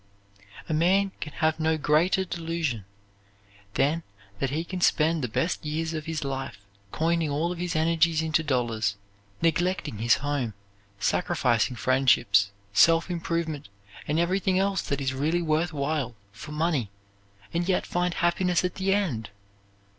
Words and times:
A 0.67 0.73
man 0.73 1.11
can 1.19 1.31
have 1.33 1.59
no 1.59 1.77
greater 1.77 2.25
delusion 2.25 2.85
than 3.75 4.01
that 4.39 4.49
he 4.49 4.63
can 4.63 4.81
spend 4.81 5.21
the 5.23 5.27
best 5.27 5.63
years 5.63 5.93
of 5.93 6.07
his 6.07 6.23
life 6.23 6.57
coining 6.91 7.29
all 7.29 7.51
of 7.51 7.59
his 7.59 7.75
energies 7.75 8.23
into 8.23 8.41
dollars, 8.41 8.95
neglecting 9.43 9.99
his 9.99 10.15
home, 10.15 10.55
sacrificing 10.99 11.75
friendships, 11.75 12.49
self 12.73 13.11
improvement, 13.11 13.69
and 14.07 14.17
everything 14.19 14.57
else 14.57 14.81
that 14.81 15.01
is 15.01 15.13
really 15.13 15.43
worth 15.43 15.71
while, 15.71 16.15
for 16.31 16.51
money, 16.51 16.89
and 17.53 17.69
yet 17.69 17.85
find 17.85 18.15
happiness 18.15 18.65
at 18.65 18.73
the 18.81 18.91
end! 18.95 19.29